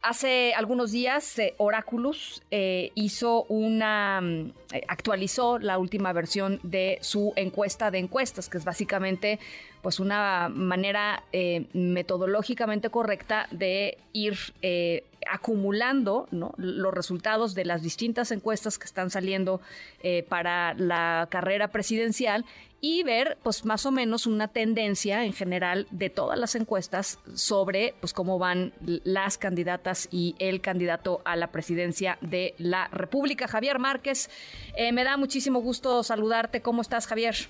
[0.00, 6.98] Hace algunos días, eh, Oráculos eh, hizo una, mm, eh, actualizó la última versión de
[7.00, 9.40] su encuesta de encuestas, que es básicamente
[9.82, 11.22] pues una manera
[11.72, 14.36] metodológicamente correcta de ir
[15.30, 19.60] acumulando los resultados de las distintas encuestas que están saliendo
[20.28, 22.44] para la carrera presidencial
[22.80, 27.94] y ver pues más o menos una tendencia en general de todas las encuestas sobre
[28.00, 33.48] pues cómo van las candidatas y el candidato a la presidencia de la República.
[33.48, 34.30] Javier Márquez,
[34.76, 36.62] eh, me da muchísimo gusto saludarte.
[36.62, 37.48] ¿Cómo estás, Javier?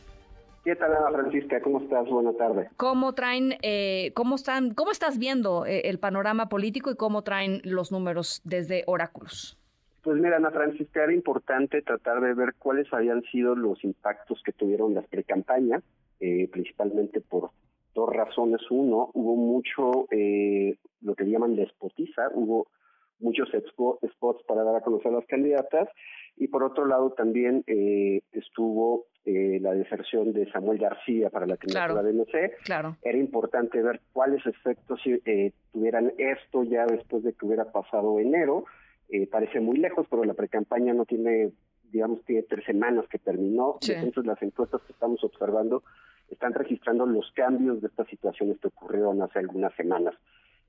[0.64, 1.60] ¿Qué tal, Ana Francisca?
[1.62, 2.08] ¿Cómo estás?
[2.08, 2.68] Buenas tardes.
[2.76, 7.60] ¿Cómo traen, eh, cómo están, cómo estás viendo eh, el panorama político y cómo traen
[7.64, 9.58] los números desde Oráculos?
[10.02, 14.52] Pues mira, Ana Francisca, era importante tratar de ver cuáles habían sido los impactos que
[14.52, 15.82] tuvieron las precampañas,
[16.20, 17.50] eh, principalmente por
[17.94, 18.60] dos razones.
[18.70, 22.68] Uno, hubo mucho, eh, lo que llaman despotiza, hubo
[23.20, 25.88] muchos spots para dar a conocer a las candidatas,
[26.36, 31.56] y por otro lado también eh, estuvo eh, la deserción de Samuel García para la
[31.56, 32.56] candidatura de MC.
[32.64, 32.96] Claro.
[33.02, 38.64] Era importante ver cuáles efectos eh, tuvieran esto ya después de que hubiera pasado enero,
[39.08, 41.50] eh, parece muy lejos, pero la precampaña no tiene,
[41.90, 43.78] digamos, tiene tres semanas que terminó.
[43.86, 45.82] Entonces las encuestas que estamos observando
[46.30, 50.14] están registrando los cambios de estas situaciones que ocurrieron hace algunas semanas.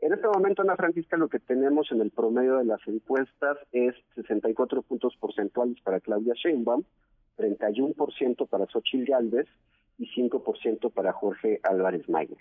[0.01, 3.93] En este momento, Ana Francisca, lo que tenemos en el promedio de las encuestas es
[4.15, 6.83] 64 puntos porcentuales para Claudia Sheinbaum,
[7.39, 9.47] 31% para Xochitl Gálvez
[9.99, 12.37] y 5% para Jorge Álvarez Mayer.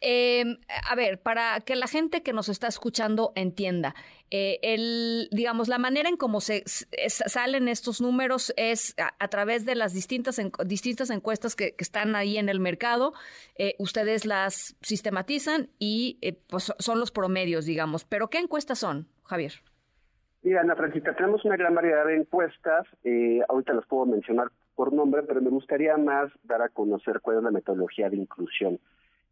[0.00, 0.56] Em,
[0.88, 3.94] a ver, para que la gente que nos está escuchando entienda,
[4.30, 9.74] eh, el, digamos, la manera en cómo se salen estos números es a, través de
[9.74, 13.14] las distintas, distintas encuestas que, están ahí en el mercado,
[13.56, 18.04] eh, ustedes las sistematizan y eh, pues son los promedios, digamos.
[18.04, 19.54] Pero ¿qué encuestas son, Javier?
[20.44, 22.86] Mira, Ana Francisca, tenemos una gran variedad de encuestas.
[23.48, 27.42] ahorita las puedo mencionar por nombre, pero me gustaría más dar a conocer cuál es
[27.44, 28.78] la metodología de inclusión.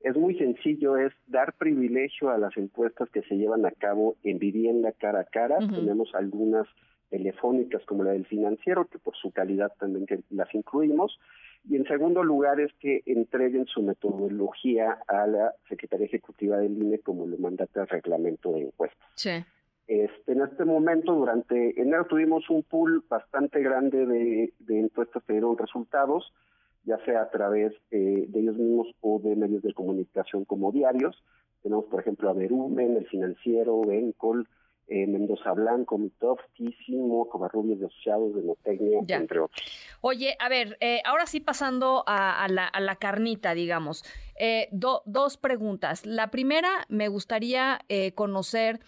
[0.00, 4.38] Es muy sencillo, es dar privilegio a las encuestas que se llevan a cabo en
[4.38, 5.58] vivienda cara a cara.
[5.58, 6.66] Tenemos algunas
[7.10, 11.20] telefónicas como la del financiero, que por su calidad también que las incluimos.
[11.68, 17.00] Y en segundo lugar es que entreguen su metodología a la Secretaría Ejecutiva del INE
[17.00, 19.08] como lo mandata el reglamento de encuestas.
[19.14, 19.44] Sí.
[20.44, 25.56] Este, en momento, durante enero tuvimos un pool bastante grande de, de encuestas que dieron
[25.56, 26.32] resultados,
[26.84, 31.22] ya sea a través eh, de ellos mismos o de medios de comunicación como diarios.
[31.62, 34.48] Tenemos, por ejemplo, a Verumen, El Financiero, Encol,
[34.88, 39.60] eh, Mendoza Blanco, Mitov, Tísimo, Covarrubias de Asociados, de Notecnia, entre otros.
[40.00, 44.04] Oye, a ver, eh, ahora sí pasando a, la, a la, carnita, digamos.
[44.72, 46.04] dos preguntas.
[46.04, 47.80] La primera, me gustaría
[48.16, 48.80] conocer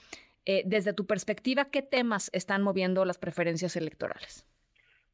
[0.46, 4.46] eh, desde tu perspectiva, ¿qué temas están moviendo las preferencias electorales?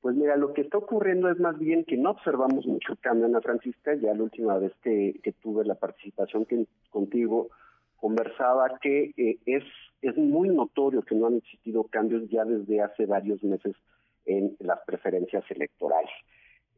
[0.01, 3.41] Pues mira, lo que está ocurriendo es más bien que no observamos mucho cambio, Ana
[3.41, 3.95] Francisca.
[3.95, 6.47] Ya la última vez que, tuve la participación
[6.89, 7.51] contigo,
[7.97, 9.63] conversaba que eh, es,
[10.01, 13.77] es muy notorio que no han existido cambios ya desde hace varios meses
[14.25, 16.11] en las preferencias electorales.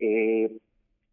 [0.00, 0.58] Eh,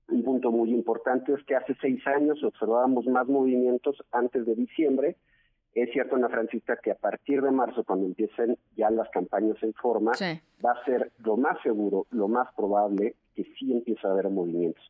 [0.07, 5.15] un punto muy importante es que hace seis años observábamos más movimientos antes de diciembre
[5.75, 9.73] es cierto, Ana Francisca, que a partir de marzo, cuando empiecen ya las campañas en
[9.73, 10.11] forma,
[10.65, 14.83] va a ser lo más seguro, lo más probable que sí empiece a haber movimientos.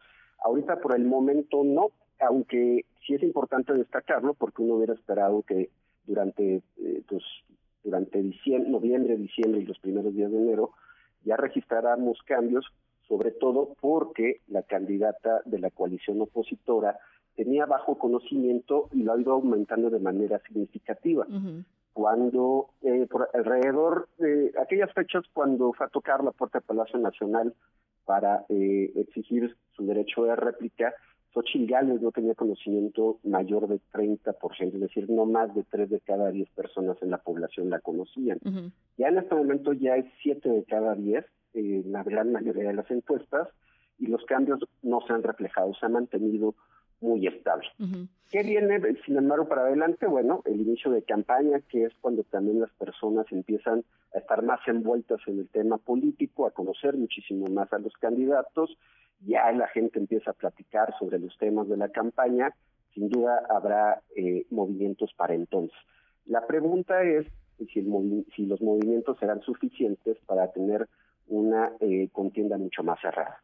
[0.43, 1.87] Ahorita por el momento no,
[2.19, 5.69] aunque sí es importante destacarlo, porque uno hubiera esperado que
[6.05, 7.23] durante, eh, pues,
[7.83, 10.71] durante diciembre, noviembre, diciembre y los primeros días de enero
[11.23, 12.65] ya registráramos cambios,
[13.09, 16.97] sobre todo porque la candidata de la coalición opositora
[17.35, 21.25] tenía bajo conocimiento y lo ha ido aumentando de manera significativa.
[21.93, 26.99] Cuando, eh, por alrededor de aquellas fechas, cuando fue a tocar la puerta del Palacio
[26.99, 27.53] Nacional
[28.05, 30.93] para eh, exigir su derecho de réplica,
[31.33, 35.99] Xochitl Gálvez no tenía conocimiento mayor de 30%, es decir, no más de 3 de
[35.99, 38.39] cada 10 personas en la población la conocían.
[38.97, 42.73] Ya en este momento ya es 7 de cada 10 en la gran mayoría de
[42.73, 43.47] las encuestas
[43.99, 46.55] y los cambios no se han reflejado, se ha mantenido
[47.01, 47.67] muy estable.
[48.29, 50.05] ¿Qué viene, sin embargo, para adelante?
[50.05, 54.59] Bueno, el inicio de campaña, que es cuando también las personas empiezan a estar más
[54.67, 58.77] envueltas en el tema político, a conocer muchísimo más a los candidatos,
[59.25, 62.53] ya la gente empieza a platicar sobre los temas de la campaña,
[62.93, 65.77] sin duda habrá eh, movimientos para entonces.
[66.25, 67.25] La pregunta es
[67.73, 70.87] si, el si los movimientos serán suficientes para tener
[71.27, 73.41] una eh, contienda mucho más cerrada.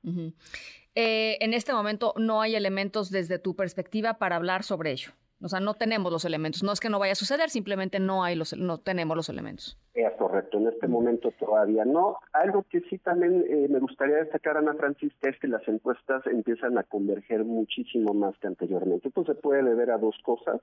[0.96, 5.12] Eh, en este momento no hay elementos desde tu perspectiva para hablar sobre ello.
[5.42, 6.64] O sea, no tenemos los elementos.
[6.64, 9.78] No es que no vaya a suceder, simplemente no hay los, no tenemos los elementos.
[9.94, 10.58] Es correcto.
[10.58, 12.18] En este momento todavía no.
[12.32, 16.78] Algo que sí también eh, me gustaría destacar, Ana Francisca, es que las encuestas empiezan
[16.78, 19.10] a converger muchísimo más que anteriormente.
[19.10, 20.62] Esto se puede deber a dos cosas.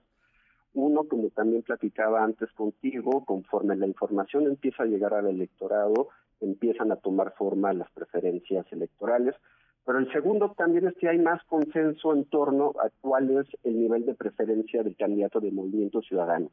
[0.74, 6.08] Uno, como también platicaba antes contigo, conforme la información empieza a llegar al electorado,
[6.40, 9.34] empiezan a tomar forma las preferencias electorales.
[9.84, 13.80] Pero el segundo también es que hay más consenso en torno a cuál es el
[13.80, 16.50] nivel de preferencia del candidato de Movimiento Ciudadano.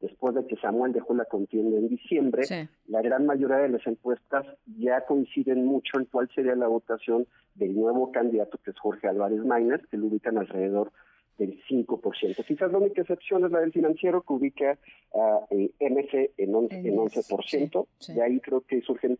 [0.00, 2.42] Después de que Samuel dejó la contienda en diciembre,
[2.86, 4.46] la gran mayoría de las encuestas
[4.78, 9.44] ya coinciden mucho en cuál sería la votación del nuevo candidato que es Jorge Álvarez
[9.44, 10.90] Maínez, que lo ubican alrededor
[11.36, 12.46] del 5%.
[12.46, 14.78] Quizás la única excepción es la del financiero, que ubica
[15.14, 17.86] a eh, MC en 11%, en 11%.
[18.14, 19.18] De ahí creo que surgen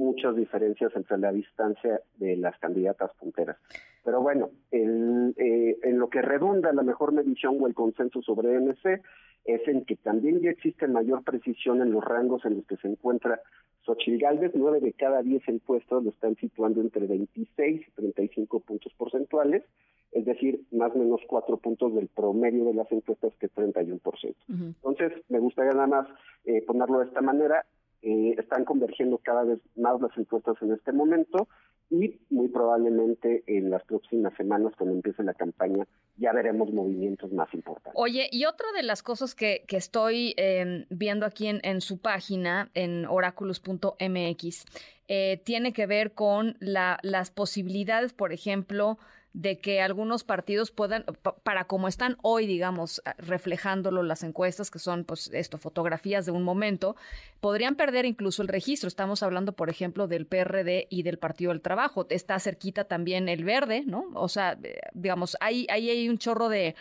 [0.00, 3.58] muchas diferencias entre la distancia de las candidatas punteras.
[4.02, 8.58] Pero bueno, el, eh, en lo que redunda la mejor medición o el consenso sobre
[8.58, 9.02] MC
[9.44, 12.88] es en que también ya existe mayor precisión en los rangos en los que se
[12.88, 13.40] encuentra
[13.84, 14.52] Xochitl Galvez.
[14.54, 19.64] Nueve de cada diez encuestas lo están situando entre 26 y 35 puntos porcentuales,
[20.12, 24.34] es decir, más o menos cuatro puntos del promedio de las encuestas que 31%.
[24.48, 26.08] Entonces, me gustaría nada más
[26.46, 27.66] eh, ponerlo de esta manera.
[28.02, 31.48] Eh, están convergiendo cada vez más las encuestas en este momento
[31.90, 35.86] y muy probablemente en las próximas semanas cuando empiece la campaña
[36.16, 37.92] ya veremos movimientos más importantes.
[37.94, 41.98] Oye, y otra de las cosas que, que estoy em, viendo aquí en, en, su
[41.98, 44.64] página, en oráculos.mx,
[45.08, 48.98] eh, tiene que ver con la, las posibilidades, por ejemplo,
[49.32, 51.04] de que algunos partidos puedan,
[51.44, 56.42] para como están hoy, digamos, reflejándolo las encuestas, que son, pues, esto, fotografías de un
[56.42, 56.96] momento,
[57.40, 58.88] podrían perder incluso el registro.
[58.88, 62.06] Estamos hablando, por ejemplo, del PRD y del Partido del Trabajo.
[62.10, 64.06] Está cerquita también el Verde, ¿no?
[64.14, 66.74] O sea, eh, digamos, ahí, ahí hay un chorro de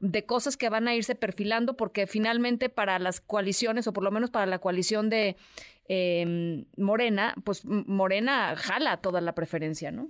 [0.00, 4.12] de cosas que van a irse perfilando porque finalmente para las coaliciones o por lo
[4.12, 5.36] menos para la coalición de
[5.88, 10.08] eh, Morena, pues Morena jala toda la preferencia, ¿no?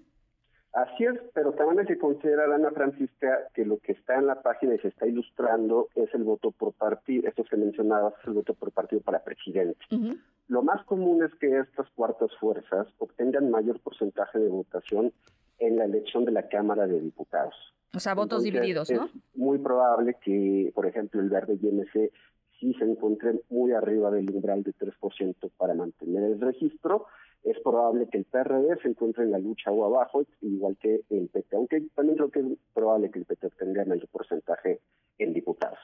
[0.73, 4.43] Así es, pero también hay que considerar, Ana Francisca, que lo que está en la
[4.43, 8.35] página y se está ilustrando es el voto por partido, esto que mencionabas, es el
[8.35, 9.79] voto por partido para presidente.
[10.49, 15.13] Lo más común es que estas cuartas fuerzas obtengan mayor porcentaje de votación
[15.59, 17.55] en la elección de la Cámara de Diputados.
[17.95, 19.07] O sea, votos divididos, ¿no?
[19.07, 22.13] Es muy probable que, por ejemplo, el Verde y MC
[22.61, 27.07] sí se encuentren muy arriba del umbral de 3% para mantener el registro
[27.51, 31.29] es probable que el PRD se encuentre en la lucha o abajo, igual que el
[31.29, 34.81] PT, aunque también creo que es probable que el PT tenga mayor porcentaje
[35.19, 35.79] en diputados.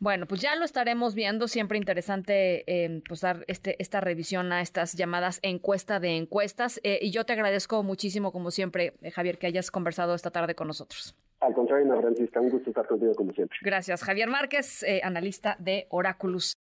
[0.00, 1.48] Bueno, pues ya lo estaremos viendo.
[1.48, 6.80] Siempre interesante eh, pues dar este, esta revisión a estas llamadas encuesta de encuestas.
[6.84, 10.54] Eh, y yo te agradezco muchísimo, como siempre, eh, Javier, que hayas conversado esta tarde
[10.54, 11.16] con nosotros.
[11.40, 13.58] Al contrario, Francisca, un gusto estar contigo como siempre.
[13.62, 14.02] Gracias.
[14.02, 16.56] Javier Márquez, analista de Oráculos.